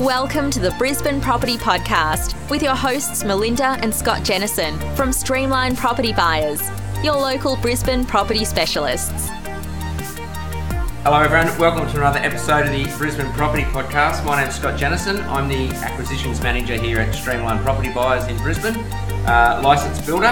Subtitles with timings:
[0.00, 5.76] Welcome to the Brisbane Property Podcast with your hosts Melinda and Scott Jennison from Streamline
[5.76, 6.62] Property Buyers,
[7.04, 9.28] your local Brisbane property specialists.
[11.04, 11.58] Hello, everyone.
[11.58, 14.24] Welcome to another episode of the Brisbane Property Podcast.
[14.24, 15.20] My name's Scott Jennison.
[15.24, 18.76] I'm the acquisitions manager here at Streamline Property Buyers in Brisbane,
[19.26, 20.28] uh, licensed builder,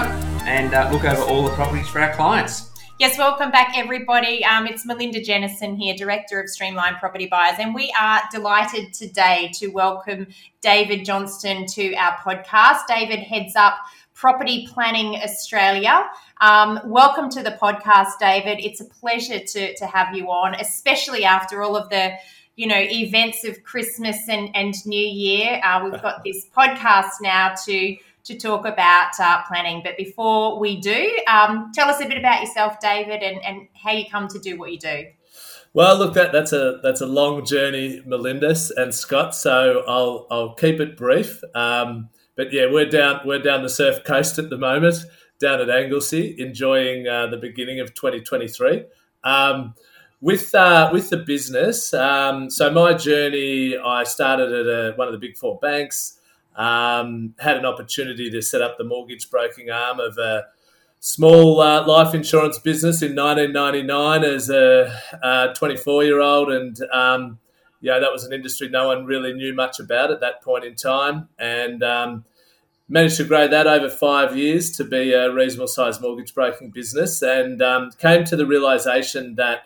[0.47, 2.68] and uh, look over all the properties for our clients.
[2.99, 4.43] Yes, welcome back, everybody.
[4.43, 9.49] Um, it's Melinda Jennison here, Director of Streamline Property Buyers, and we are delighted today
[9.53, 10.27] to welcome
[10.59, 12.79] David Johnston to our podcast.
[12.89, 13.75] David heads up
[14.13, 16.09] Property Planning Australia.
[16.41, 18.59] Um, welcome to the podcast, David.
[18.59, 22.11] It's a pleasure to, to have you on, especially after all of the
[22.57, 25.61] you know events of Christmas and, and New Year.
[25.63, 29.81] Uh, we've got this podcast now to to talk about uh, planning.
[29.83, 33.91] But before we do, um, tell us a bit about yourself, David, and, and how
[33.91, 35.05] you come to do what you do.
[35.73, 39.35] Well, look, that, that's a that's a long journey, Melinda and Scott.
[39.35, 41.43] So I'll I'll keep it brief.
[41.53, 44.95] Um, but yeah, we're down we're down the surf coast at the moment,
[45.39, 48.85] down at Anglesea, enjoying uh, the beginning of 2023.
[49.23, 49.75] Um,
[50.21, 55.13] with uh, with the business, um, so my journey, I started at a, one of
[55.13, 56.18] the big four banks.
[56.59, 60.47] Um, had an opportunity to set up the mortgage broking arm of a
[60.99, 67.39] small uh, life insurance business in 1999 as a 24 year old, and um,
[67.81, 70.75] yeah, that was an industry no one really knew much about at that point in
[70.75, 72.25] time, and um,
[72.89, 77.21] managed to grow that over five years to be a reasonable sized mortgage broking business,
[77.21, 79.63] and um, came to the realization that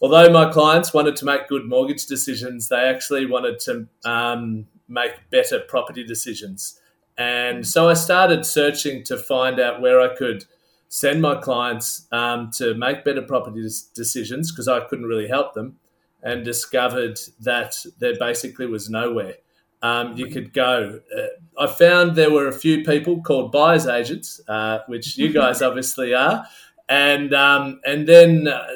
[0.00, 5.30] although my clients wanted to make good mortgage decisions, they actually wanted to um, make
[5.30, 6.80] better property decisions.
[7.18, 10.44] And so I started searching to find out where I could
[10.88, 15.76] send my clients um, to make better property decisions because I couldn't really help them,
[16.22, 19.34] and discovered that there basically was nowhere
[19.82, 21.00] um, you could go.
[21.16, 25.62] Uh, I found there were a few people called buyers agents, uh, which you guys
[25.62, 26.46] obviously are,
[26.88, 28.66] and um, and then uh,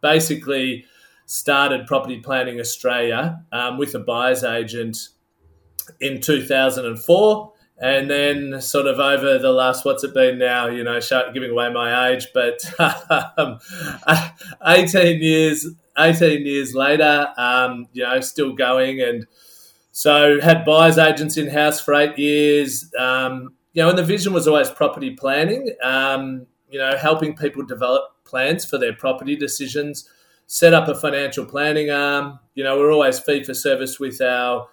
[0.00, 0.84] basically
[1.26, 4.98] started Property Planning Australia um, with a buyer's agent
[6.00, 11.00] in 2004 and then sort of over the last what's it been now you know
[11.32, 12.60] giving away my age but
[13.38, 13.58] um,
[14.66, 15.66] 18 years
[15.98, 19.26] 18 years later um, you know still going and
[19.92, 24.32] so had buyers agents in house for eight years um, you know and the vision
[24.32, 30.08] was always property planning um, you know helping people develop plans for their property decisions
[30.46, 34.68] set up a financial planning arm you know we're always fee for service with our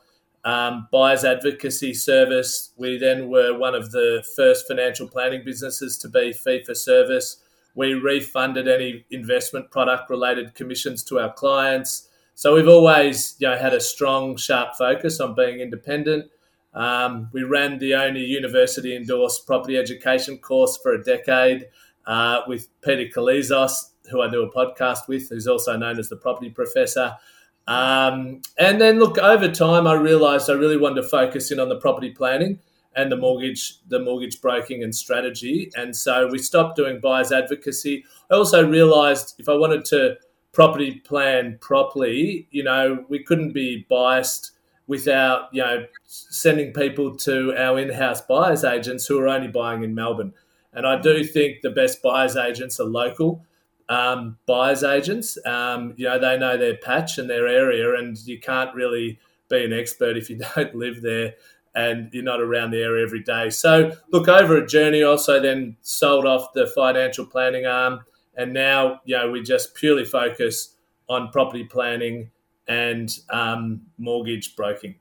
[0.47, 2.71] um, buyers advocacy service.
[2.77, 7.43] We then were one of the first financial planning businesses to be fee for service.
[7.75, 12.07] We refunded any investment product related commissions to our clients.
[12.33, 16.31] So we've always you know, had a strong, sharp focus on being independent.
[16.73, 21.65] Um, we ran the only university endorsed property education course for a decade
[22.05, 26.15] uh, with Peter Koulizos, who I do a podcast with, who's also known as the
[26.15, 27.17] property professor.
[27.67, 31.69] Um, and then look, over time, I realised I really wanted to focus in on
[31.69, 32.59] the property planning
[32.95, 35.69] and the mortgage, the mortgage broking and strategy.
[35.75, 38.05] And so we stopped doing buyers advocacy.
[38.31, 40.15] I also realised if I wanted to
[40.53, 44.53] property plan properly, you know, we couldn't be biased
[44.87, 49.93] without, you know, sending people to our in-house buyers agents who are only buying in
[49.93, 50.33] Melbourne.
[50.73, 53.45] And I do think the best buyers agents are local
[53.89, 55.37] um, buyers agents.
[55.45, 59.63] Um, you know, they know their patch and their area, and you can't really be
[59.63, 61.33] an expert if you don't live there
[61.77, 63.51] and you're not around the area every day.
[63.51, 67.99] So, look, over a journey, also then sold off the financial planning arm,
[68.35, 70.75] and now, you know, we just purely focus
[71.07, 72.31] on property planning
[72.67, 74.95] and um, mortgage broking.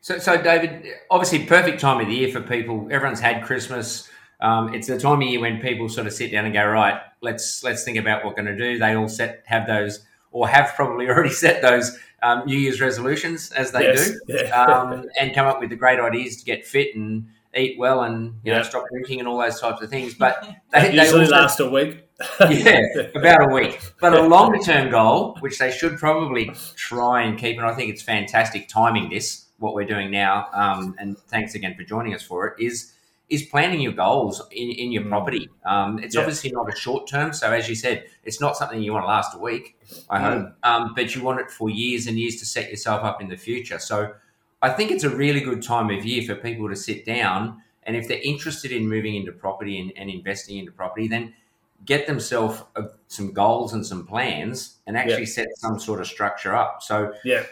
[0.00, 2.88] So, so David, obviously, perfect time of the year for people.
[2.90, 4.08] Everyone's had Christmas.
[4.42, 7.00] Um, it's the time of year when people sort of sit down and go, right,
[7.20, 8.78] let's let's think about what we're going to do.
[8.78, 13.52] They all set have those or have probably already set those um, New Year's resolutions
[13.52, 14.10] as they yes.
[14.10, 14.64] do, yeah.
[14.64, 18.40] um, and come up with the great ideas to get fit and eat well and
[18.44, 20.14] you know stop drinking and all those types of things.
[20.14, 20.42] But
[20.72, 22.08] they, they usually also, last a week.
[22.40, 22.80] yeah,
[23.14, 23.80] about a week.
[24.00, 27.92] But a longer term goal, which they should probably try and keep, and I think
[27.92, 30.48] it's fantastic timing this what we're doing now.
[30.52, 32.60] Um, and thanks again for joining us for it.
[32.60, 32.92] Is
[33.32, 35.08] is planning your goals in, in your mm.
[35.08, 35.48] property.
[35.64, 36.20] Um, it's yeah.
[36.20, 37.32] obviously not a short term.
[37.32, 39.78] So, as you said, it's not something you want to last a week,
[40.10, 40.22] I mm.
[40.22, 43.28] hope, um, but you want it for years and years to set yourself up in
[43.28, 43.78] the future.
[43.78, 44.12] So,
[44.60, 47.62] I think it's a really good time of year for people to sit down.
[47.84, 51.32] And if they're interested in moving into property and, and investing into property, then
[51.84, 55.38] get themselves uh, some goals and some plans and actually yeah.
[55.38, 56.82] set some sort of structure up.
[56.82, 57.44] So, yeah.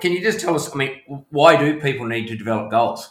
[0.00, 0.72] can you just tell us?
[0.72, 3.10] I mean, why do people need to develop goals?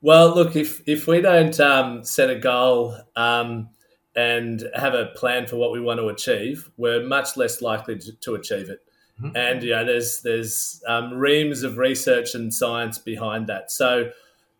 [0.00, 3.70] Well, look, if if we don't um, set a goal um,
[4.14, 8.12] and have a plan for what we want to achieve, we're much less likely to,
[8.12, 8.80] to achieve it.
[9.20, 9.36] Mm-hmm.
[9.36, 13.72] And you know, there's there's um, reams of research and science behind that.
[13.72, 14.10] So,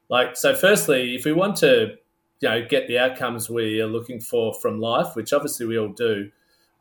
[0.08, 1.96] like, so firstly, if we want to,
[2.40, 5.88] you know, get the outcomes we are looking for from life, which obviously we all
[5.88, 6.30] do,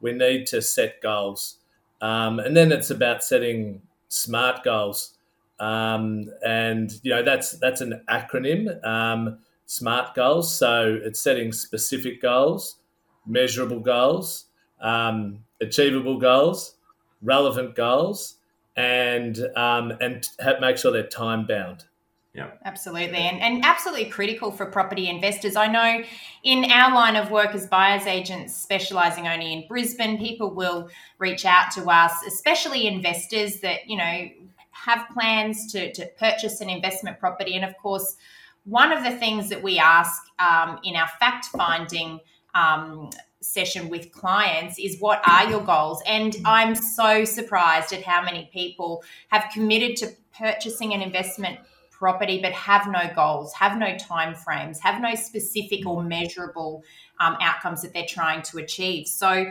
[0.02, 1.58] we need to set goals.
[2.02, 5.17] Um, and then it's about setting smart goals.
[5.60, 10.56] Um, and you know that's that's an acronym, um, SMART goals.
[10.56, 12.78] So it's setting specific goals,
[13.26, 14.46] measurable goals,
[14.82, 16.76] um, achievable goals,
[17.22, 18.36] relevant goals,
[18.76, 21.86] and um, and have, make sure they're time bound.
[22.38, 22.52] Yeah.
[22.66, 23.18] Absolutely.
[23.18, 25.56] And, and absolutely critical for property investors.
[25.56, 26.04] I know
[26.44, 30.88] in our line of work as buyer's agents specializing only in Brisbane, people will
[31.18, 34.28] reach out to us, especially investors that, you know,
[34.86, 37.56] have plans to, to purchase an investment property.
[37.56, 38.16] And of course,
[38.64, 42.20] one of the things that we ask um, in our fact finding
[42.54, 43.10] um,
[43.40, 46.02] session with clients is what are your goals?
[46.06, 51.60] And I'm so surprised at how many people have committed to purchasing an investment
[51.92, 56.84] property but have no goals, have no time frames, have no specific or measurable
[57.20, 59.08] um, outcomes that they're trying to achieve.
[59.08, 59.50] So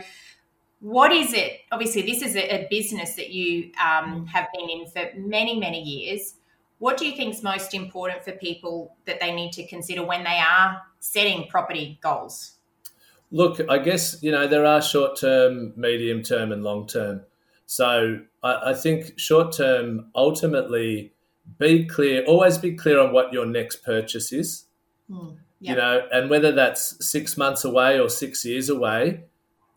[0.79, 1.61] what is it?
[1.71, 4.27] Obviously, this is a, a business that you um, mm.
[4.27, 6.35] have been in for many, many years.
[6.79, 10.23] What do you think is most important for people that they need to consider when
[10.23, 12.53] they are setting property goals?
[13.31, 17.21] Look, I guess, you know, there are short term, medium term, and long term.
[17.65, 21.13] So I, I think short term, ultimately,
[21.57, 24.65] be clear, always be clear on what your next purchase is.
[25.09, 29.23] Mm, You know, and whether that's six months away or six years away,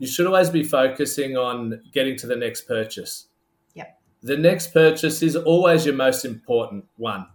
[0.00, 3.26] you should always be focusing on getting to the next purchase.
[3.74, 4.00] Yep.
[4.22, 7.26] The next purchase is always your most important one.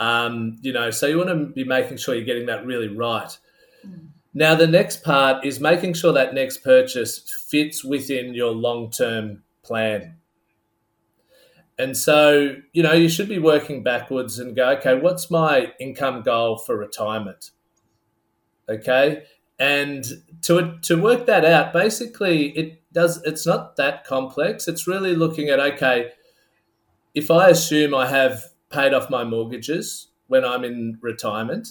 [0.00, 3.38] Um, you know, so you want to be making sure you're getting that really right.
[3.86, 4.08] Mm.
[4.34, 9.44] Now, the next part is making sure that next purchase fits within your long term
[9.62, 10.16] plan.
[11.78, 16.22] And so, you know, you should be working backwards and go, okay, what's my income
[16.22, 17.52] goal for retirement?
[18.68, 19.22] Okay
[19.58, 20.04] and
[20.42, 24.68] to to work that out basically it does it's not that complex.
[24.68, 26.10] It's really looking at okay
[27.14, 31.68] if i assume i have paid off my mortgages when i'm in retirement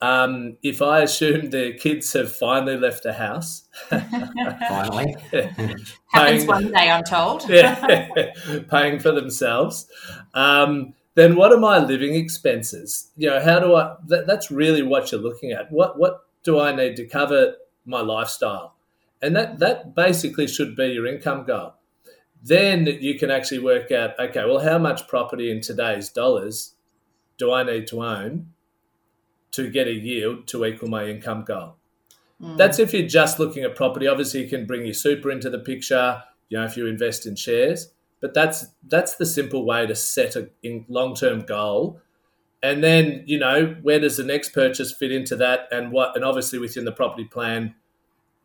[0.00, 5.14] um, if i assume the kids have finally left the house finally.
[5.32, 7.44] Happens paying, one day i'm told.
[7.48, 8.32] Yeah,
[8.68, 9.86] paying for themselves
[10.34, 13.10] um, then what are my living expenses?
[13.16, 15.70] You know how do i that, that's really what you're looking at.
[15.70, 18.74] What what do I need to cover my lifestyle?
[19.20, 21.74] And that, that basically should be your income goal.
[22.42, 26.74] Then you can actually work out okay, well, how much property in today's dollars
[27.38, 28.48] do I need to own
[29.52, 31.76] to get a yield to equal my income goal?
[32.40, 32.56] Mm.
[32.56, 34.08] That's if you're just looking at property.
[34.08, 37.36] Obviously, you can bring your super into the picture, you know, if you invest in
[37.36, 37.92] shares.
[38.20, 40.48] But that's that's the simple way to set a
[40.88, 42.00] long term goal
[42.62, 45.68] and then you know where does the next purchase fit into that?
[45.70, 47.74] And what and obviously within the property plan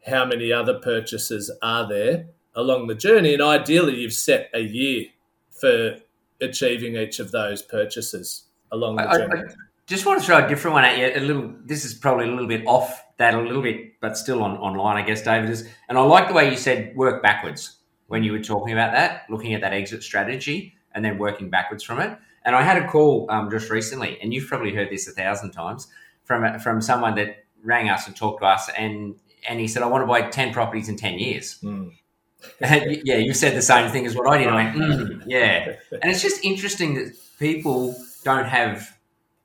[0.06, 3.34] how many other purchases are there along the journey?
[3.34, 5.08] And ideally you've set a year
[5.52, 5.98] for
[6.42, 10.46] achieving each of those purchases along the I, journey I, I just want to throw
[10.46, 13.34] a different one at you a little this is probably a little bit off that
[13.34, 16.34] a little bit but still on online i guess david is and i like the
[16.34, 17.78] way you said work backwards
[18.08, 21.84] when you were talking about that looking at that exit strategy and then working backwards
[21.84, 25.06] from it and I had a call um, just recently, and you've probably heard this
[25.08, 25.88] a thousand times
[26.24, 29.16] from from someone that rang us and talked to us, and
[29.48, 31.92] and he said, "I want to buy ten properties in ten years." Mm.
[32.62, 34.48] and, yeah, you said the same thing as what I did.
[34.48, 38.98] I went, mm, yeah, and it's just interesting that people don't have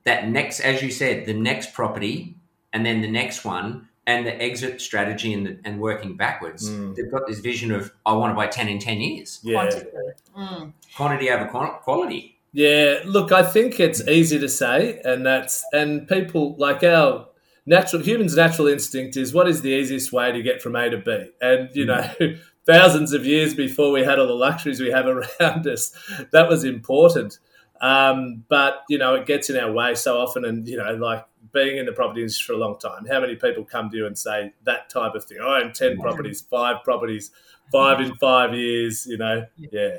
[0.04, 2.37] that next, as you said, the next property,
[2.73, 6.71] and then the next one, and the exit strategy and, the, and working backwards.
[6.71, 6.94] Mm.
[6.94, 9.40] They've got this vision of I want to buy ten in ten years.
[9.42, 9.62] Yeah.
[9.62, 9.90] Quantity,
[10.37, 10.73] mm.
[10.94, 11.47] Quantity over
[11.82, 12.31] quality.
[12.52, 17.28] Yeah, look, I think it's easy to say, and that's and people like our
[17.64, 20.99] natural humans' natural instinct is what is the easiest way to get from A to
[20.99, 22.09] B, and you know.
[22.64, 25.04] thousands of years before we had all the luxuries we have
[25.40, 25.92] around us,
[26.30, 27.40] that was important.
[27.80, 31.25] Um, but you know, it gets in our way so often, and you know, like
[31.52, 34.06] being in the property industry for a long time, how many people come to you
[34.06, 35.38] and say that type of thing?
[35.42, 37.32] Oh, I own ten properties, five properties,
[37.73, 39.06] five in five years.
[39.09, 39.97] You know, yeah.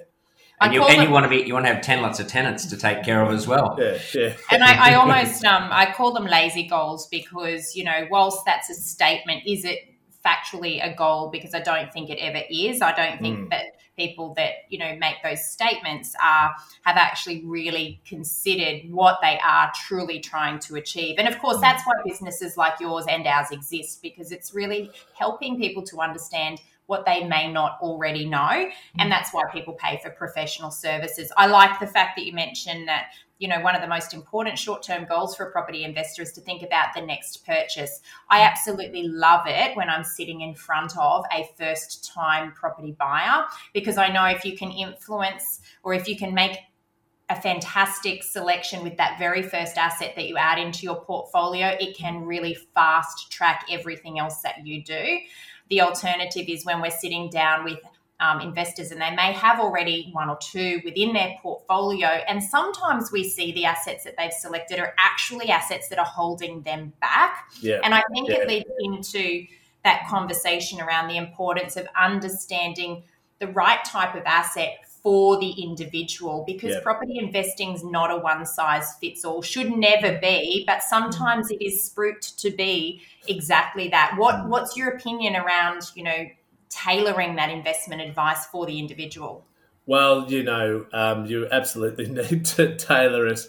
[0.63, 2.27] And, you, and them, you, want to be you want to have ten lots of
[2.27, 3.75] tenants to take care of as well.
[3.79, 4.33] Yeah, yeah.
[4.51, 8.69] And I, I almost um, I call them lazy goals because you know whilst that's
[8.69, 9.79] a statement, is it
[10.25, 11.29] factually a goal?
[11.29, 12.81] Because I don't think it ever is.
[12.81, 13.49] I don't think mm.
[13.49, 13.65] that
[13.97, 16.53] people that you know make those statements are
[16.83, 21.15] have actually really considered what they are truly trying to achieve.
[21.19, 25.57] And of course, that's why businesses like yours and ours exist because it's really helping
[25.57, 28.69] people to understand what they may not already know.
[28.99, 29.09] And mm.
[29.09, 31.31] that's why people pay for professional services.
[31.37, 34.57] I like the fact that you mentioned that you know one of the most important
[34.57, 37.99] short-term goals for a property investor is to think about the next purchase
[38.29, 38.49] i mm.
[38.49, 43.97] absolutely love it when i'm sitting in front of a first time property buyer because
[43.97, 46.57] i know if you can influence or if you can make
[47.29, 51.97] a fantastic selection with that very first asset that you add into your portfolio it
[51.97, 55.17] can really fast track everything else that you do
[55.73, 57.79] the alternative is when we're sitting down with
[58.19, 62.07] um, investors and they may have already one or two within their portfolio.
[62.07, 66.61] And sometimes we see the assets that they've selected are actually assets that are holding
[66.61, 67.49] them back.
[67.59, 67.79] Yeah.
[67.83, 68.41] And I think Yeah.
[68.41, 69.47] it leads into
[69.83, 73.03] that conversation around the importance of understanding
[73.39, 76.79] the right type of asset for the individual because Yeah.
[76.81, 81.61] property investing is not a one size fits all should never be but sometimes it
[81.61, 86.25] is spruiked to be exactly that what what's your opinion around you know
[86.69, 89.45] tailoring that investment advice for the individual
[89.85, 93.41] Well, you know, um, you absolutely need to tailor it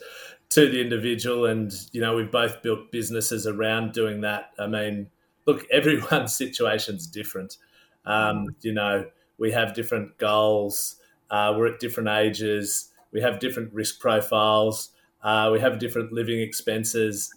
[0.51, 4.51] to the individual, and you know, we've both built businesses around doing that.
[4.59, 5.11] I mean,
[5.47, 7.57] look, everyone's situation's different.
[8.05, 9.07] Um, you know,
[9.39, 10.97] we have different goals.
[11.35, 12.93] Uh, we're at different ages.
[13.11, 14.91] We have different risk profiles.
[15.21, 17.35] Uh, we have different living expenses,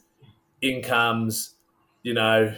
[0.62, 1.56] incomes.
[2.04, 2.54] You know,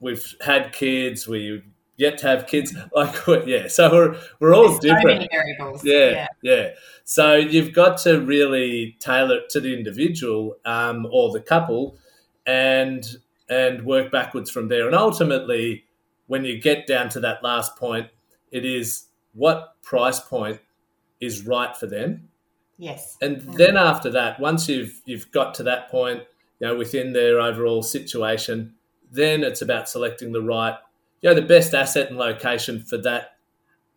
[0.00, 1.28] we've had kids.
[1.28, 1.62] We
[1.98, 2.74] yet to have kids.
[2.94, 3.14] Like,
[3.46, 3.68] yeah.
[3.68, 5.18] So we're we're all There's so different.
[5.18, 6.70] many variables Yeah, yeah,
[7.04, 11.98] So you've got to really tailor it to the individual um, or the couple,
[12.46, 13.04] and
[13.50, 14.86] and work backwards from there.
[14.86, 15.84] And ultimately,
[16.28, 18.08] when you get down to that last point,
[18.50, 19.04] it is
[19.36, 20.60] what price point
[21.20, 22.28] is right for them.
[22.78, 26.22] yes And then after that, once you've you've got to that point,
[26.58, 28.74] you know, within their overall situation,
[29.12, 30.76] then it's about selecting the right,
[31.20, 33.36] you know, the best asset and location for that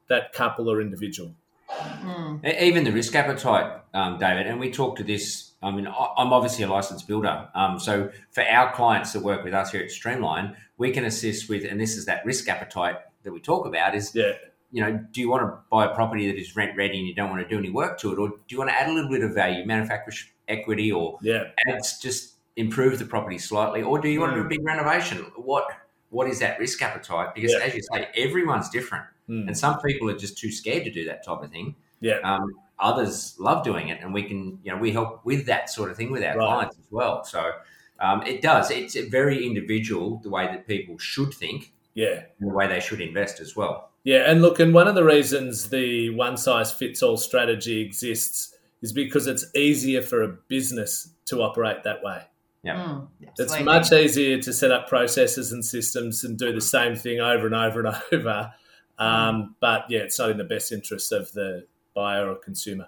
[0.10, 1.34] that couple or individual.
[1.70, 2.62] Mm.
[2.62, 5.52] Even the risk appetite, um, David, and we talked to this.
[5.62, 7.48] I mean, I- I'm obviously a licensed builder.
[7.54, 11.50] Um, so for our clients that work with us here at Streamline, we can assist
[11.50, 14.32] with, and this is that risk appetite that we talk about is, Yeah,
[14.72, 17.16] you know, do you want to buy a property that is rent ready and you
[17.16, 18.20] don't want to do any work to it?
[18.20, 20.14] Or do you want to add a little bit of value, manufacturer
[20.48, 23.82] equity, or yeah, add, just improve the property slightly?
[23.82, 25.18] Or do you want to do a big renovation?
[25.36, 25.66] What
[26.12, 27.36] What is that risk appetite?
[27.36, 27.60] Because Yeah.
[27.66, 29.06] as you say, everyone's different.
[29.30, 29.48] Mm.
[29.48, 31.76] And some people are just too scared to do that type of thing.
[32.02, 32.18] yeah.
[32.24, 32.46] Um,
[32.80, 35.98] others love doing it, and we can, you know, we help with that sort of
[35.98, 36.48] thing with our Right.
[36.48, 37.24] clients as well.
[37.26, 37.52] So
[38.00, 38.72] um, it does.
[38.72, 42.24] It's very individual the way that people should think, Yeah.
[42.40, 43.89] and the way they should invest as well.
[44.04, 48.56] Yeah, and look, and one of the reasons the one size fits all strategy exists
[48.82, 52.24] is because it's easier for a business to operate that way.
[52.64, 52.76] Yeah.
[52.76, 57.20] Mm, It's much easier to set up processes and systems and do the same thing
[57.20, 58.54] over and over and over.
[58.98, 62.88] Um, but yeah, it's not in the best interests of the buyer or consumer.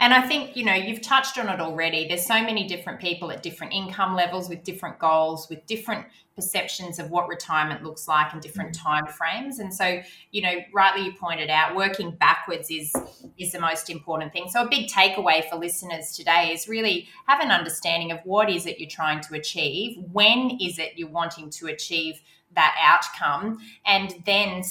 [0.00, 2.08] And I think, you know, you've touched on it already.
[2.08, 6.98] There's so many different people at different income levels with different goals, with different perceptions
[6.98, 8.82] of what retirement looks like and different mm.
[8.82, 9.58] time frames.
[9.58, 10.00] And so,
[10.32, 12.92] you know, rightly you pointed out, working backwards is
[13.38, 14.48] is the most important thing.
[14.48, 18.66] So a big takeaway for listeners today is really have an understanding of what is
[18.66, 22.20] it you're trying to achieve, when is it you're wanting to achieve
[22.54, 24.62] that outcome, and then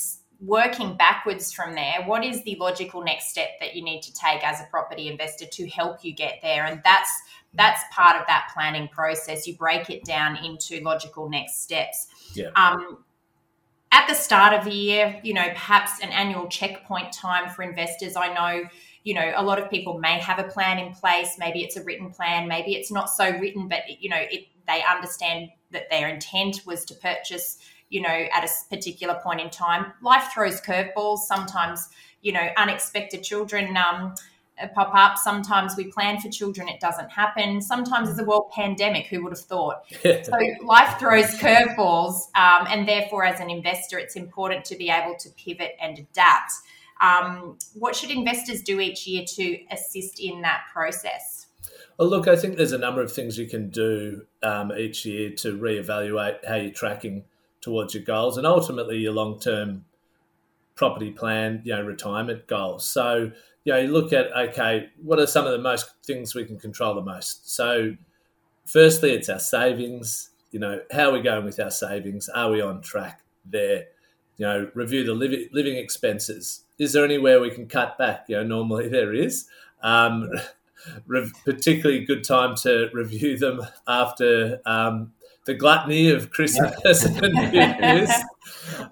[0.46, 4.46] working backwards from there, what is the logical next step that you need to take
[4.46, 6.66] as a property investor to help you get there?
[6.66, 7.12] And that's
[7.56, 9.48] that's part of that planning process.
[9.48, 12.08] You break it down into logical next steps.
[12.34, 12.50] Yeah.
[12.56, 13.04] Um,
[13.92, 18.16] at the start of the year, you know, perhaps an annual checkpoint time for investors.
[18.16, 18.68] I know,
[19.04, 21.36] you know, a lot of people may have a plan in place.
[21.38, 22.48] Maybe it's a written plan.
[22.48, 26.86] Maybe it's not so written, but you know, it, they understand that their intent was
[26.86, 27.60] to purchase
[27.94, 29.94] you know, at a particular point in time.
[30.02, 31.20] Life throws curveballs.
[31.20, 31.90] Sometimes,
[32.24, 34.16] you know, unexpected children um,
[34.60, 35.20] uh, pop up.
[35.20, 37.62] Sometimes we plan for children, it doesn't happen.
[37.62, 39.06] Sometimes there's a world pandemic.
[39.06, 39.84] Who would have thought?
[40.04, 45.16] So life throws curveballs, um, and therefore, as an investor, it's important to be able
[45.20, 46.52] to pivot and adapt.
[47.00, 51.46] Um, what should investors do each year to assist in that process?
[52.00, 55.30] Well, look, I think there's a number of things you can do um, each year
[55.38, 57.26] to reevaluate how you're tracking
[57.64, 59.86] towards your goals and ultimately your long-term
[60.76, 62.86] property plan, you know, retirement goals.
[62.86, 63.32] So,
[63.64, 66.60] you know, you look at okay, what are some of the most things we can
[66.60, 67.50] control the most?
[67.50, 67.96] So,
[68.66, 70.30] firstly, it's our savings.
[70.52, 72.30] You know, how are we going with our savings?
[72.30, 73.86] Are we on track there?
[74.38, 76.64] You know, review the living living expenses.
[76.78, 78.26] is there anywhere we can cut back?
[78.28, 79.48] You know, normally there is.
[79.82, 80.30] Um,
[81.08, 85.14] re- particularly good time to review them after um,
[85.46, 88.10] the gluttony of Christmas and New Year's.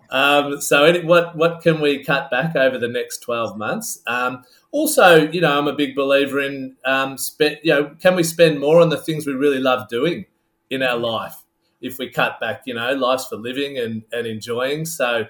[0.09, 4.01] Um, so, any, what what can we cut back over the next twelve months?
[4.07, 7.59] Um, also, you know, I'm a big believer in um, spend.
[7.63, 10.25] You know, can we spend more on the things we really love doing
[10.69, 11.35] in our life?
[11.79, 14.85] If we cut back, you know, life's for living and and enjoying.
[14.85, 15.27] So,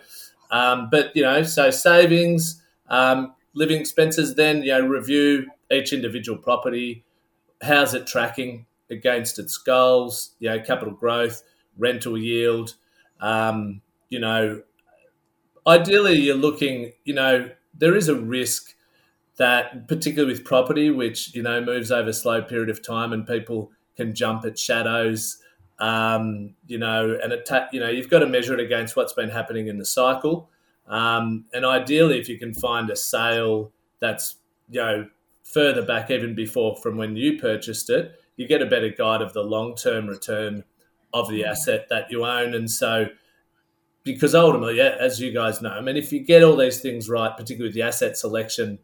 [0.50, 4.36] um, but you know, so savings, um, living expenses.
[4.36, 7.04] Then you know, review each individual property.
[7.62, 10.32] How's it tracking against its goals?
[10.40, 11.44] You know, capital growth,
[11.78, 12.76] rental yield.
[13.20, 14.62] Um, you know,
[15.66, 16.92] ideally, you're looking.
[17.04, 18.76] You know, there is a risk
[19.38, 23.26] that, particularly with property, which you know moves over a slow period of time, and
[23.26, 25.38] people can jump at shadows.
[25.80, 29.30] Um, you know, and it you know you've got to measure it against what's been
[29.30, 30.50] happening in the cycle.
[30.88, 34.36] Um, and ideally, if you can find a sale that's
[34.70, 35.08] you know
[35.44, 39.34] further back, even before from when you purchased it, you get a better guide of
[39.34, 40.64] the long term return
[41.14, 42.54] of the asset that you own.
[42.54, 43.08] And so,
[44.04, 47.36] because ultimately, as you guys know, I mean, if you get all these things right,
[47.36, 48.80] particularly with the asset selection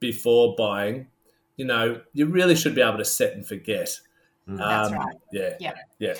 [0.00, 1.06] before buying,
[1.56, 3.98] you know, you really should be able to set and forget.
[4.48, 4.58] Mm.
[4.58, 5.16] That's um, right.
[5.32, 5.54] Yeah.
[5.60, 5.74] Yeah.
[5.98, 6.14] Yeah.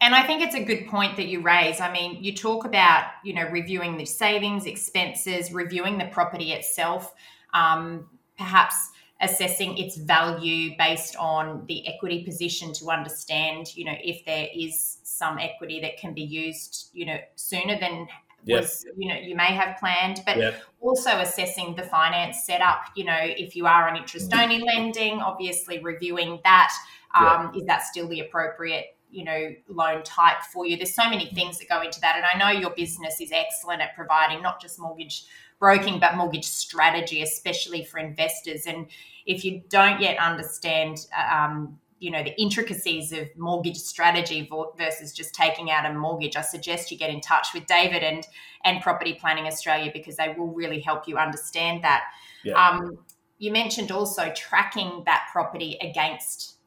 [0.00, 1.80] And I think it's a good point that you raise.
[1.80, 7.14] I mean, you talk about, you know, reviewing the savings, expenses, reviewing the property itself,
[7.54, 8.06] um,
[8.36, 8.90] perhaps
[9.24, 14.98] assessing its value based on the equity position to understand, you know, if there is
[15.02, 18.06] some equity that can be used, you know, sooner than
[18.44, 18.62] yep.
[18.62, 20.62] was, you know, you may have planned, but yep.
[20.80, 25.78] also assessing the finance setup, you know, if you are an interest only lending, obviously
[25.80, 26.72] reviewing that.
[27.14, 27.62] Um, yep.
[27.62, 31.58] Is that still the appropriate you know loan type for you there's so many things
[31.58, 34.76] that go into that and i know your business is excellent at providing not just
[34.80, 35.26] mortgage
[35.64, 38.86] broking but mortgage strategy especially for investors and
[39.24, 45.34] if you don't yet understand um, you know the intricacies of mortgage strategy versus just
[45.34, 48.26] taking out a mortgage i suggest you get in touch with david and
[48.66, 52.02] and property planning australia because they will really help you understand that
[52.44, 52.52] yeah.
[52.68, 52.98] um,
[53.38, 56.58] you mentioned also tracking that property against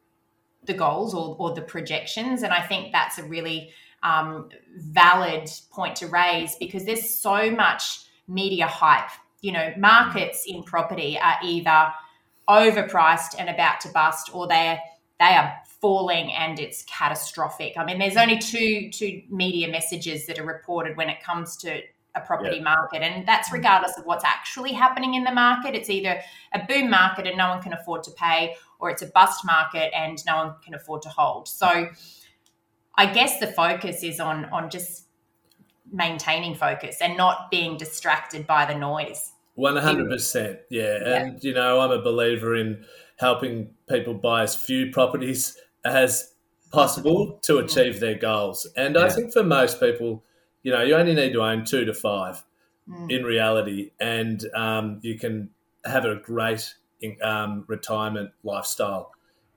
[0.63, 3.69] the goals or, or the projections and i think that's a really
[4.01, 9.11] um, valid point to raise because there's so much media hype
[9.41, 11.91] you know markets in property are either
[12.49, 14.79] overpriced and about to bust, or they're
[15.19, 17.73] they are falling and it's catastrophic.
[17.75, 21.81] I mean, there's only two two media messages that are reported when it comes to
[22.15, 25.75] a property market, and that's regardless of what's actually happening in the market.
[25.75, 26.19] It's either
[26.53, 29.91] a boom market and no one can afford to pay, or it's a bust market
[29.95, 31.47] and no one can afford to hold.
[31.47, 31.89] So,
[32.95, 35.06] I guess the focus is on on just
[35.91, 39.33] maintaining focus and not being distracted by the noise.
[39.55, 40.97] One hundred percent, yeah.
[41.03, 42.85] And you know, I'm a believer in
[43.17, 46.31] helping people buy as few properties as
[46.71, 48.67] possible to achieve their goals.
[48.75, 49.05] And yeah.
[49.05, 50.23] I think for most people,
[50.61, 52.43] you know, you only need to own two to five
[52.87, 53.11] mm.
[53.11, 55.49] in reality, and um, you can
[55.85, 56.75] have a great
[57.21, 59.11] um, retirement lifestyle.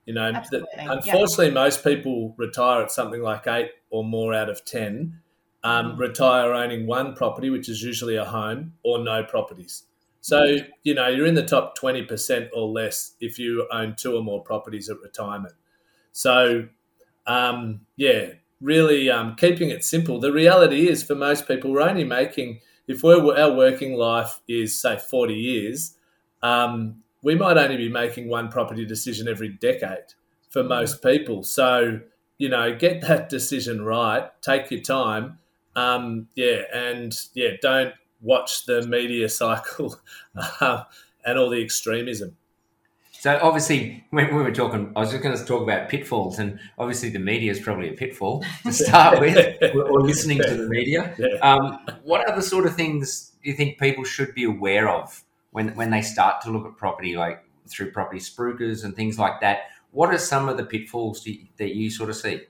[0.07, 1.53] You know, the, unfortunately, yeah.
[1.53, 5.21] most people retire at something like eight or more out of ten.
[5.63, 9.85] Um, retire owning one property, which is usually a home, or no properties.
[10.23, 14.23] So, you know, you're in the top 20% or less if you own two or
[14.23, 15.55] more properties at retirement.
[16.13, 16.69] So,
[17.27, 20.21] um, yeah, really um, keeping it simple.
[20.21, 24.79] The reality is for most people, we're only making, if we're, our working life is,
[24.79, 25.97] say, 40 years,
[26.43, 30.15] um, we might only be making one property decision every decade
[30.51, 31.43] for most people.
[31.43, 32.01] So,
[32.39, 35.39] you know, get that decision right, take your time.
[35.77, 39.97] Um, yeah, and yeah, don't watch the media cycle
[40.61, 40.85] uh,
[41.25, 42.37] and all the extremism.
[43.21, 46.59] So obviously, when we were talking, I was just going to talk about pitfalls, and
[46.79, 51.15] obviously the media is probably a pitfall to start with, or listening to the media.
[51.19, 51.37] Yeah.
[51.43, 55.75] Um, what other sort of things do you think people should be aware of when
[55.75, 59.65] when they start to look at property, like through property spruikers and things like that?
[59.91, 62.41] What are some of the pitfalls you, that you sort of see?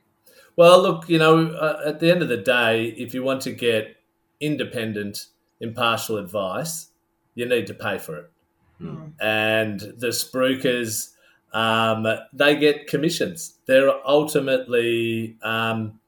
[0.61, 3.51] Well, look, you know, uh, at the end of the day, if you want to
[3.51, 3.97] get
[4.41, 6.89] independent impartial advice,
[7.35, 8.31] you need to pay for it.
[8.79, 9.13] Mm.
[9.23, 11.13] And the spruikers,
[11.55, 13.55] um, they get commissions.
[13.65, 15.99] They're ultimately, um,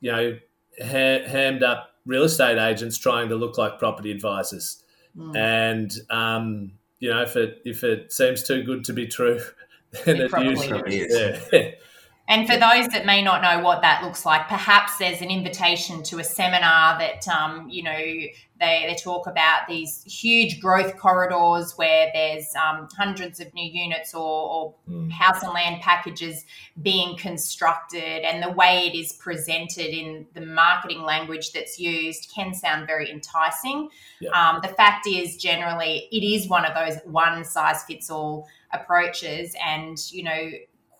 [0.00, 0.38] you know,
[0.80, 4.84] ha- hammed up real estate agents trying to look like property advisors.
[5.14, 5.36] Mm.
[5.36, 9.38] And um, you know, if it if it seems too good to be true,
[10.06, 11.46] then it, it usually is.
[11.52, 11.72] Yeah.
[12.28, 16.02] And for those that may not know what that looks like, perhaps there's an invitation
[16.04, 18.30] to a seminar that, um, you know, they,
[18.60, 24.20] they talk about these huge growth corridors where there's um, hundreds of new units or,
[24.20, 25.10] or mm.
[25.10, 26.46] house and land packages
[26.80, 28.22] being constructed.
[28.22, 33.10] And the way it is presented in the marketing language that's used can sound very
[33.10, 33.90] enticing.
[34.20, 34.30] Yeah.
[34.30, 39.56] Um, the fact is, generally, it is one of those one size fits all approaches.
[39.62, 40.50] And, you know,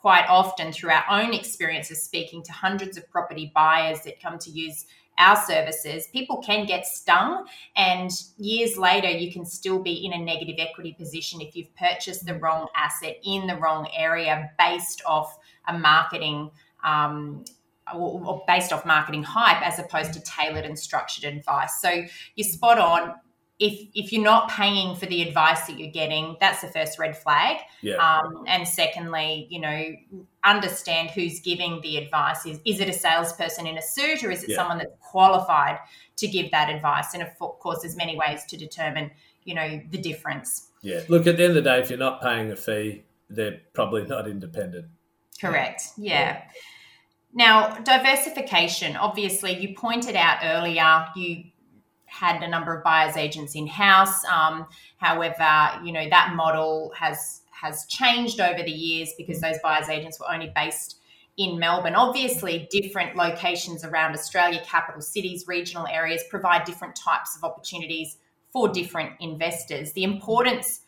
[0.02, 4.50] quite often through our own experiences speaking to hundreds of property buyers that come to
[4.50, 4.84] use
[5.16, 7.46] our services, people can get stung.
[7.76, 12.26] And years later, you can still be in a negative equity position if you've purchased
[12.26, 15.38] the wrong asset in the wrong area based off
[15.68, 16.50] a marketing.
[16.84, 17.44] Um,
[17.94, 21.80] or based off marketing hype as opposed to tailored and structured advice.
[21.80, 22.04] So
[22.36, 23.14] you're spot on
[23.62, 27.16] if if you're not paying for the advice that you're getting, that's the first red
[27.16, 27.58] flag.
[27.80, 27.94] Yeah.
[27.94, 29.92] Um, and secondly, you know,
[30.42, 32.44] understand who's giving the advice.
[32.44, 34.56] Is is it a salesperson in a suit, or is it yeah.
[34.56, 35.78] someone that's qualified
[36.16, 37.14] to give that advice?
[37.14, 39.12] And of course, there's many ways to determine,
[39.44, 40.68] you know, the difference.
[40.82, 41.02] Yeah.
[41.08, 44.04] Look, at the end of the day, if you're not paying a fee, they're probably
[44.04, 44.86] not independent.
[45.40, 45.82] Correct.
[45.96, 46.12] yeah.
[46.20, 46.42] yeah.
[47.34, 51.44] Now, diversification, obviously, you pointed out earlier, you
[52.12, 54.24] had a number of buyers agents in house.
[54.24, 54.66] Um,
[54.98, 60.18] however, you know that model has has changed over the years because those buyers agents
[60.20, 60.98] were only based
[61.36, 61.94] in Melbourne.
[61.94, 68.18] Obviously, different locations around Australia, capital cities, regional areas provide different types of opportunities
[68.52, 69.92] for different investors.
[69.92, 70.80] The importance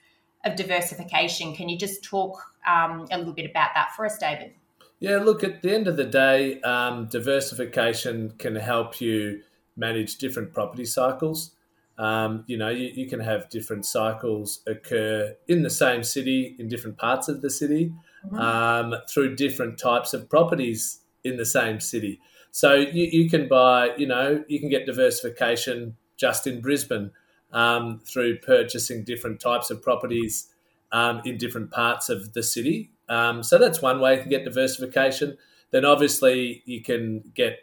[0.45, 1.55] of diversification.
[1.55, 4.53] Can you just talk um, a little bit about that for us, David?
[5.01, 9.43] Yeah, look, at the end of the day, um, diversification can help you
[9.77, 11.53] manage different property cycles.
[11.97, 16.69] Um, you know, you, you, can have different cycles occur in the same city, in
[16.69, 17.93] different parts of the city,
[18.27, 18.37] mm-hmm.
[18.37, 22.21] um, through different types of properties in the same city.
[22.51, 27.13] So you, you, can buy, you know, you can get diversification just in Brisbane
[27.53, 30.49] um, through purchasing different types of properties
[30.93, 32.91] um, in different parts of the city.
[33.09, 35.37] Um, so that's one way you can get diversification.
[35.71, 37.59] Then obviously you can get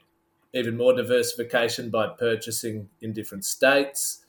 [0.54, 4.20] even more diversification by purchasing in different states.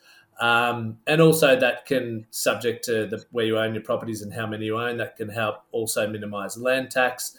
[0.40, 4.46] Um, and also that can, subject to the, where you own your properties and how
[4.46, 7.36] many you own, that can help also minimise land tax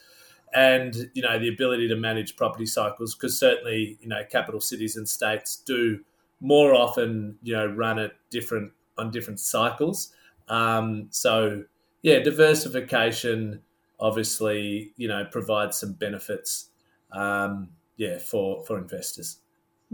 [0.53, 4.95] and you know the ability to manage property cycles because certainly you know capital cities
[4.95, 5.99] and states do
[6.39, 10.13] more often you know run at different on different cycles.
[10.47, 11.63] Um, so
[12.01, 13.61] yeah, diversification
[13.99, 16.69] obviously you know provides some benefits.
[17.11, 19.39] Um, yeah for for investors.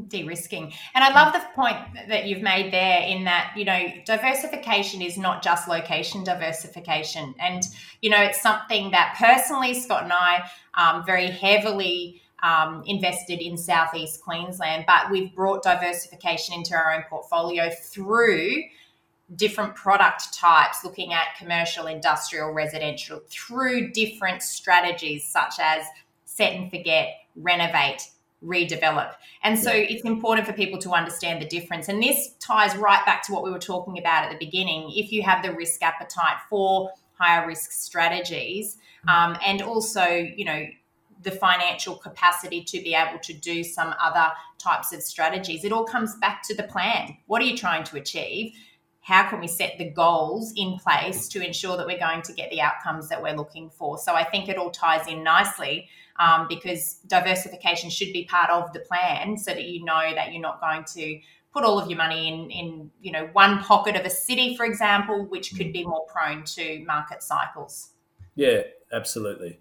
[0.08, 0.72] De-risking.
[0.96, 5.18] And i love the point that you've made there in that you know diversification is
[5.18, 7.36] not just location diversification.
[7.40, 7.64] And
[8.02, 13.58] you know it's something that personally scott and i um, very heavily um, invested in
[13.58, 18.64] southeast queensland but we've brought diversification into our own portfolio through
[19.36, 25.84] different product types looking at commercial industrial residential through different strategies such as
[26.40, 28.02] set and forget renovate,
[28.44, 29.12] redevelop.
[29.44, 29.88] And so yeah.
[29.90, 31.90] it's important for people to understand the difference.
[31.90, 34.92] And this ties right back to what we were talking about at the beginning.
[34.96, 40.66] If you have the risk appetite for higher risk strategies, um, and also, you know,
[41.22, 45.84] the financial capacity to be able to do some other types of strategies, it all
[45.84, 47.18] comes back to the plan.
[47.28, 48.54] What are you trying to achieve?
[49.02, 52.50] How can we set the goals in place to ensure that we're going to get
[52.52, 53.98] the outcomes that we're looking for?
[53.98, 58.72] So I think it all ties in nicely um, because diversification should be part of
[58.74, 61.20] the plan so that you know that you're not going to
[61.54, 64.66] put all of your money in in you know one pocket of a city for
[64.66, 67.92] example which could be more prone to market cycles.
[68.36, 69.60] Yeah absolutely.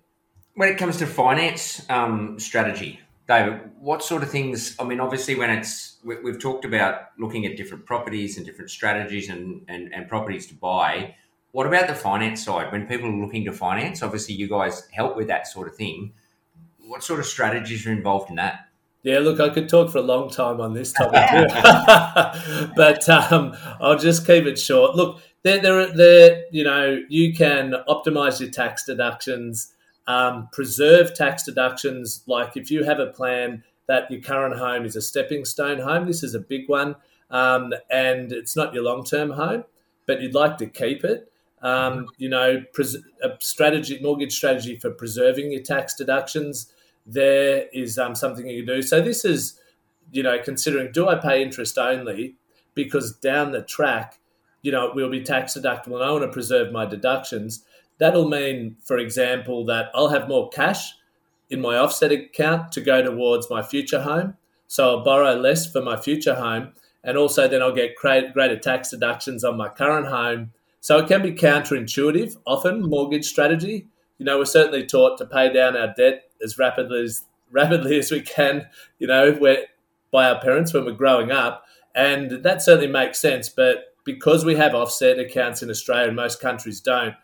[0.55, 5.35] When it comes to finance um, strategy david what sort of things i mean obviously
[5.35, 9.92] when it's we, have talked about looking at different properties and different strategies and, and,
[9.92, 11.14] and properties to buy.
[11.53, 12.71] What about the finance side?
[12.73, 16.12] When people are looking to finance obviously you guys help with that sort of thing
[16.88, 18.68] what sort of strategies are involved in that?
[19.03, 21.12] Yeah, look, I could talk for a long time on this topic,
[22.77, 24.96] but um, I'll just keep it short.
[24.96, 26.44] Look, there, there, there.
[26.51, 29.72] You know, you can optimize your tax deductions,
[30.09, 32.22] um, preserve tax deductions.
[32.27, 36.07] Like if you have a plan that your current home is a stepping stone home,
[36.07, 36.96] this is a big one,
[37.31, 39.64] um, and it's not your long term home,
[40.07, 41.31] but you'd like to keep it.
[41.62, 46.72] Um, you know, pres- a strategy, mortgage strategy for preserving your tax deductions
[47.09, 48.83] there is um, something you can do.
[48.83, 49.59] So this is,
[50.12, 52.37] you know, considering do I pay interest only
[52.75, 54.21] because down the track,
[54.62, 57.64] you know, it will be tax deductible and I want to preserve my deductions.
[57.97, 60.92] That'll mean, for example, that I'll have more cash
[61.51, 64.37] in my offset account to go towards my future home.
[64.66, 66.73] So I'll borrow less for my future home.
[67.03, 70.53] And also, then I'll get greater tax deductions on my current home.
[70.81, 73.87] So it can be counterintuitive, often, mortgage strategy.
[74.18, 78.11] You know, we're certainly taught to pay down our debt as rapidly as rapidly as
[78.11, 78.66] we can,
[78.98, 79.64] you know, we're,
[80.11, 81.64] by our parents when we're growing up.
[81.94, 83.48] And that certainly makes sense.
[83.48, 87.14] But because we have offset accounts in Australia and most countries don't,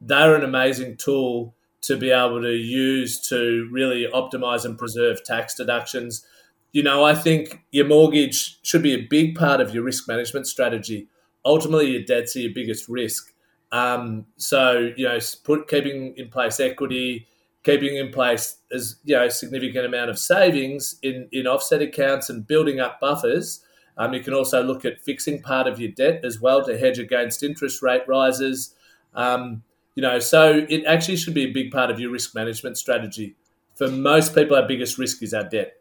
[0.00, 5.54] they're an amazing tool to be able to use to really optimize and preserve tax
[5.54, 6.24] deductions.
[6.72, 10.46] You know, I think your mortgage should be a big part of your risk management
[10.46, 11.08] strategy.
[11.44, 13.32] Ultimately, your debts are your biggest risk.
[13.72, 17.26] Um, so, you know, put, keeping in place equity,
[17.66, 22.30] keeping in place as you know a significant amount of savings in in offset accounts
[22.30, 23.60] and building up buffers.
[23.98, 26.98] Um, you can also look at fixing part of your debt as well to hedge
[26.98, 28.74] against interest rate rises.
[29.14, 29.62] Um,
[29.94, 33.34] you know, so it actually should be a big part of your risk management strategy.
[33.74, 35.72] For most people, our biggest risk is our debt.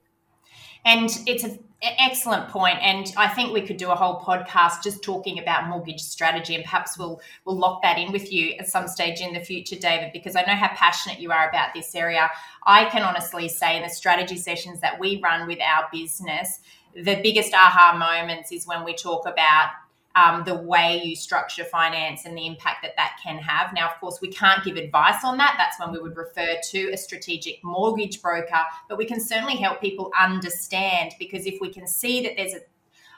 [0.85, 5.03] And it's an excellent point, and I think we could do a whole podcast just
[5.03, 8.87] talking about mortgage strategy, and perhaps we'll we'll lock that in with you at some
[8.87, 12.29] stage in the future, David, because I know how passionate you are about this area.
[12.65, 16.59] I can honestly say in the strategy sessions that we run with our business,
[16.95, 19.69] the biggest aha moments is when we talk about
[20.15, 23.73] um, the way you structure finance and the impact that that can have.
[23.73, 25.55] Now, of course, we can't give advice on that.
[25.57, 29.81] That's when we would refer to a strategic mortgage broker, but we can certainly help
[29.81, 32.61] people understand because if we can see that there's a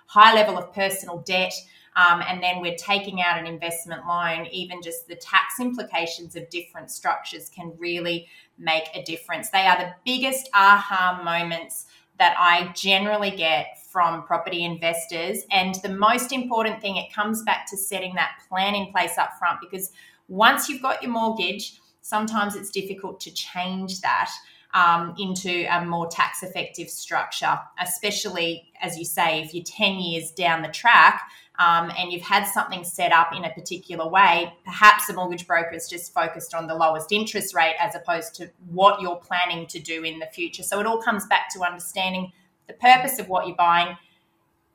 [0.08, 1.54] high level of personal debt.
[1.96, 6.48] Um, and then we're taking out an investment loan, even just the tax implications of
[6.50, 8.28] different structures can really
[8.60, 9.50] make a difference.
[9.50, 11.88] They are the biggest aha moments
[12.20, 15.40] that I generally get from property investors.
[15.50, 19.32] And the most important thing, it comes back to setting that plan in place up
[19.40, 19.92] front because
[20.28, 24.30] once you've got your mortgage, sometimes it's difficult to change that.
[24.74, 30.30] Um, into a more tax effective structure, especially as you say, if you're 10 years
[30.30, 31.22] down the track
[31.58, 35.74] um, and you've had something set up in a particular way, perhaps the mortgage broker
[35.74, 39.80] is just focused on the lowest interest rate as opposed to what you're planning to
[39.80, 40.64] do in the future.
[40.64, 42.34] So it all comes back to understanding
[42.68, 43.96] the purpose of what you're buying.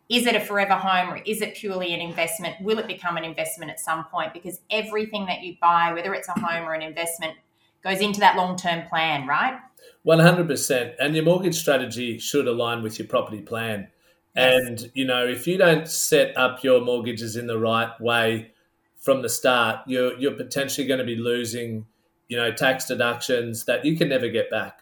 [0.08, 2.56] Is it a forever home or is it purely an investment?
[2.60, 4.34] Will it become an investment at some point?
[4.34, 7.34] Because everything that you buy, whether it's a home or an investment,
[7.82, 9.58] goes into that long term plan, right?
[10.06, 10.94] 100%.
[10.98, 13.88] And your mortgage strategy should align with your property plan.
[14.34, 14.60] Yes.
[14.66, 18.52] And, you know, if you don't set up your mortgages in the right way
[18.98, 21.86] from the start, you're, you're potentially going to be losing,
[22.28, 24.80] you know, tax deductions that you can never get back.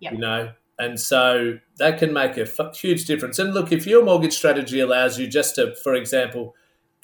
[0.00, 0.12] Yep.
[0.12, 3.38] You know, and so that can make a huge difference.
[3.38, 6.54] And look, if your mortgage strategy allows you just to, for example,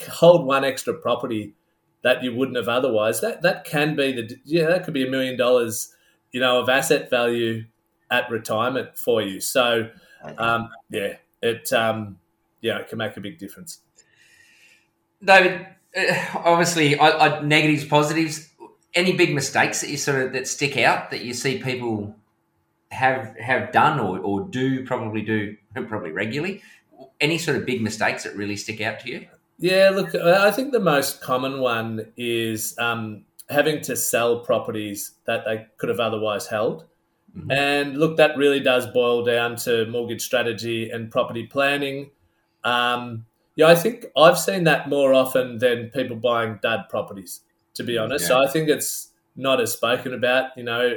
[0.08, 1.54] hold one extra property
[2.02, 5.10] that you wouldn't have otherwise, that that can be the yeah that could be a
[5.10, 5.94] million dollars,
[6.32, 7.64] you know, of asset value
[8.10, 9.40] at retirement for you.
[9.40, 9.90] So,
[10.38, 12.18] um, yeah, it um,
[12.60, 13.80] yeah it can make a big difference.
[15.22, 18.50] David, uh, obviously, I, I, negatives, positives.
[18.94, 22.14] Any big mistakes that you sort of that stick out that you see people
[22.94, 26.62] have have done or, or do probably do probably regularly?
[27.20, 29.26] Any sort of big mistakes that really stick out to you?
[29.58, 35.44] Yeah, look, I think the most common one is um, having to sell properties that
[35.44, 36.84] they could have otherwise held.
[37.36, 37.50] Mm-hmm.
[37.50, 42.10] And look, that really does boil down to mortgage strategy and property planning.
[42.62, 43.26] Um,
[43.56, 47.40] yeah, I think I've seen that more often than people buying dud properties,
[47.74, 48.24] to be honest.
[48.24, 48.28] Yeah.
[48.28, 50.56] So I think it's not as spoken about.
[50.56, 50.96] You know,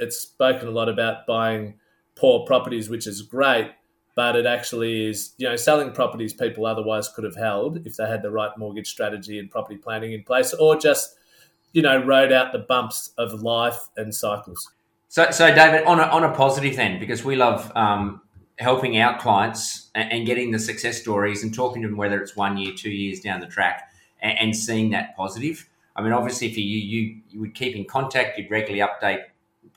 [0.00, 1.74] it's spoken a lot about buying
[2.16, 3.70] poor properties, which is great,
[4.16, 8.08] but it actually is, you know, selling properties people otherwise could have held if they
[8.08, 11.16] had the right mortgage strategy and property planning in place, or just,
[11.72, 14.70] you know, rode out the bumps of life and cycles.
[15.08, 18.22] So, so David, on a, on a positive then, because we love um,
[18.58, 22.36] helping out clients and, and, getting the success stories and talking to them, whether it's
[22.36, 25.68] one year, two years down the track, and, and seeing that positive.
[25.96, 29.24] I mean, obviously, for you, you you would keep in contact, you'd regularly update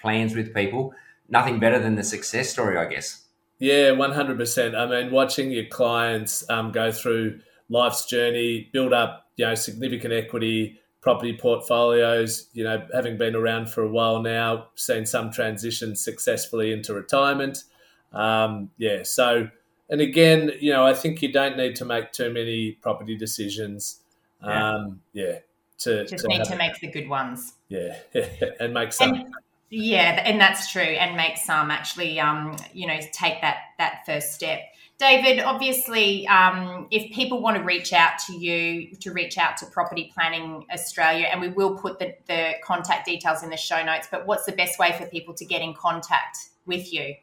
[0.04, 0.94] plans with people.
[1.30, 3.24] Nothing better than the success story, I guess.
[3.58, 4.76] Yeah, 100%.
[4.76, 7.40] I mean, watching your clients um, go through
[7.70, 13.70] life's journey, build up, you know, significant equity, property portfolios, you know, having been around
[13.70, 17.64] for a while now, seen some transition successfully into retirement.
[18.12, 19.50] Um, yeah, so,
[19.90, 24.02] and again, you know, I think you don't need to make too many property decisions.
[24.44, 24.70] Yeah.
[24.70, 25.40] Um, yeah
[25.84, 27.54] to, just to need to make the good ones.
[27.70, 27.98] Yeah,
[28.60, 29.14] and make some.
[29.14, 29.34] And,
[29.76, 34.34] yeah, and that's true, and make some actually, um, you know, take that that first
[34.34, 34.60] step.
[35.00, 39.66] David, obviously, um, if people want to reach out to you, to reach out to
[39.66, 44.08] Property Planning Australia, and we will put the, the contact details in the show notes,
[44.12, 47.16] but what's the best way for people to get in contact with you?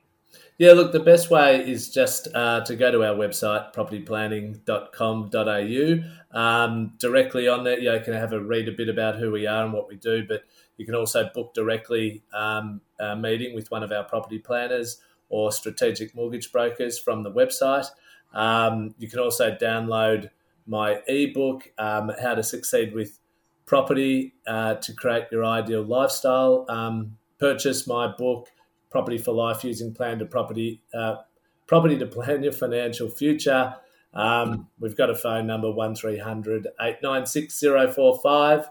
[0.59, 6.39] Yeah, look, the best way is just uh, to go to our website, propertyplanning.com.au.
[6.39, 9.31] Um, directly on there, you, know, you can have a read a bit about who
[9.31, 10.43] we are and what we do, but
[10.81, 14.97] you can also book directly um, a meeting with one of our property planners
[15.29, 17.85] or strategic mortgage brokers from the website.
[18.33, 20.31] Um, you can also download
[20.67, 23.19] my ebook, um, How to Succeed with
[23.67, 26.65] Property uh, to Create Your Ideal Lifestyle.
[26.71, 28.49] Um, purchase my book
[28.91, 31.17] property for life using plan to property uh,
[31.67, 33.75] property to plan your financial future.
[34.15, 38.71] Um, we've got a phone number 1300 896 045.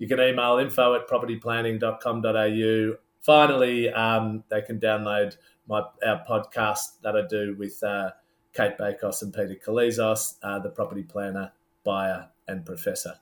[0.00, 2.96] You can email info at propertyplanning.com.au.
[3.20, 5.36] Finally, um, they can download
[5.68, 8.12] my our podcast that I do with uh,
[8.54, 11.52] Kate Bakos and Peter Koulizos, uh, the property planner,
[11.84, 13.16] buyer, and professor.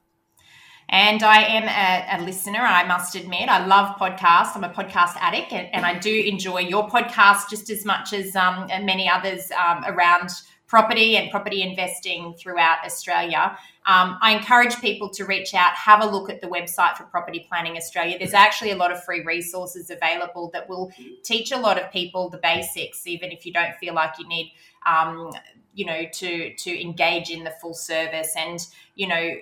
[0.88, 3.49] And I am a, a, listener, I must admit.
[3.49, 4.55] I love podcasts.
[4.55, 8.37] I'm a podcast addict, and, and I do enjoy your podcast just as much as
[8.37, 10.31] um, many others um, around
[10.68, 13.59] property and property investing throughout Australia.
[13.87, 17.46] Um, I encourage people to reach out, have a look at the website for Property
[17.48, 18.18] Planning Australia.
[18.18, 20.92] There's actually a lot of free resources available that will
[21.24, 24.52] teach a lot of people the basics, even if you don't feel like you need.
[24.87, 25.33] Um,
[25.74, 29.37] you know to to engage in the full service and you know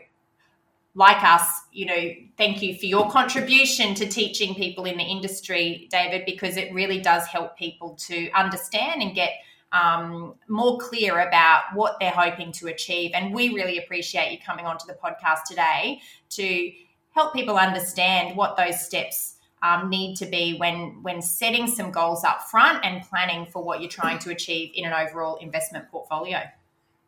[0.96, 5.88] like us, you know, thank you for your contribution to teaching people in the industry,
[5.90, 9.32] David, because it really does help people to understand and get
[9.76, 13.10] um, more clear about what they're hoping to achieve.
[13.14, 16.72] And we really appreciate you coming onto the podcast today to
[17.10, 22.24] help people understand what those steps um, need to be when when setting some goals
[22.24, 26.40] up front and planning for what you're trying to achieve in an overall investment portfolio.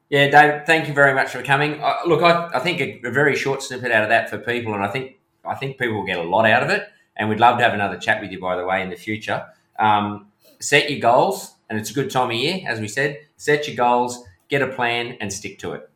[0.08, 1.82] Yeah, Dave, thank you very much for coming.
[1.82, 4.72] Uh, look, I, I think a, a, very short snippet out of that for people,
[4.74, 6.88] and I think I think people will get a lot out of it.
[7.16, 9.44] And we'd love to have another chat with you, by the way, in the future.
[9.78, 10.28] Um,
[10.60, 13.18] set your goals, and it's a good time of year, as we said.
[13.36, 15.90] Set your goals, get a plan, and stick to it.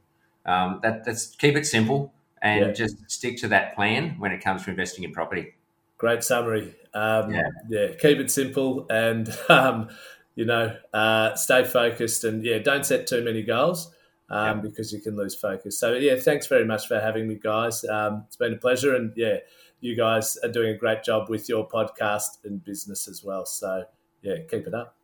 [0.45, 2.73] Um, that, that's keep it simple and yeah.
[2.73, 5.55] just stick to that plan when it comes to investing in property.
[5.97, 6.75] Great summary.
[6.93, 7.43] Um, yeah.
[7.69, 9.89] yeah, keep it simple and um,
[10.35, 13.95] you know uh, stay focused and yeah, don't set too many goals
[14.29, 14.63] um, yep.
[14.63, 15.79] because you can lose focus.
[15.79, 17.85] So yeah, thanks very much for having me, guys.
[17.85, 19.37] Um, it's been a pleasure, and yeah,
[19.81, 23.47] you guys are doing a great job with your podcast and business as well.
[23.47, 23.85] So
[24.23, 24.97] yeah, keep it up.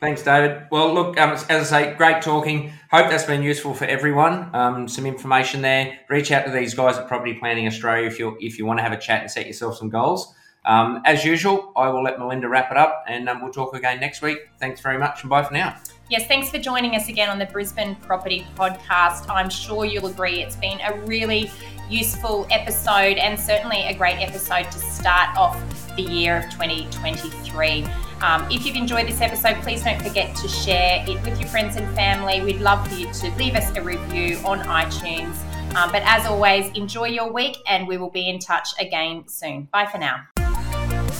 [0.00, 0.66] Thanks, David.
[0.70, 2.72] Well, look, um, as I say, great talking.
[2.90, 4.54] Hope that's been useful for everyone.
[4.54, 5.98] Um, some information there.
[6.08, 8.82] Reach out to these guys at Property Planning Australia if you if you want to
[8.82, 10.34] have a chat and set yourself some goals.
[10.64, 14.00] Um, as usual, I will let Melinda wrap it up, and um, we'll talk again
[14.00, 14.38] next week.
[14.58, 15.76] Thanks very much, and bye for now.
[16.10, 19.28] Yes, thanks for joining us again on the Brisbane Property Podcast.
[19.28, 21.50] I'm sure you'll agree it's been a really
[21.88, 25.56] useful episode and certainly a great episode to start off
[25.96, 27.86] the year of 2023.
[28.22, 31.76] Um, if you've enjoyed this episode, please don't forget to share it with your friends
[31.76, 32.40] and family.
[32.40, 35.36] We'd love for you to leave us a review on iTunes.
[35.76, 39.68] Um, but as always, enjoy your week and we will be in touch again soon.
[39.72, 40.24] Bye for now.